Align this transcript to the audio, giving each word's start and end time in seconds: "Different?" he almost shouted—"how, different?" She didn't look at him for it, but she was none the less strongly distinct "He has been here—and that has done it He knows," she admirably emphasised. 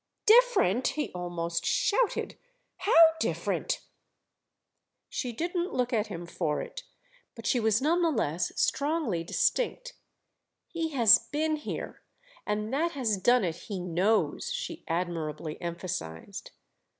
"Different?" 0.25 0.87
he 0.97 1.11
almost 1.13 1.63
shouted—"how, 1.63 2.95
different?" 3.19 3.81
She 5.09 5.31
didn't 5.31 5.75
look 5.75 5.93
at 5.93 6.07
him 6.07 6.25
for 6.25 6.59
it, 6.59 6.81
but 7.35 7.45
she 7.45 7.59
was 7.59 7.83
none 7.83 8.01
the 8.01 8.09
less 8.09 8.51
strongly 8.59 9.23
distinct 9.23 9.93
"He 10.65 10.89
has 10.93 11.19
been 11.27 11.55
here—and 11.55 12.73
that 12.73 12.93
has 12.93 13.17
done 13.17 13.43
it 13.43 13.55
He 13.57 13.79
knows," 13.79 14.51
she 14.51 14.83
admirably 14.87 15.61
emphasised. 15.61 16.49